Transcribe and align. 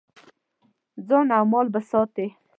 ځان 1.07 1.27
او 1.37 1.43
مال 1.51 1.67
به 1.73 1.79
ساتې. 1.89 2.27